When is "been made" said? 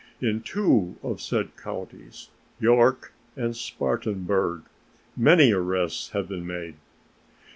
6.27-6.73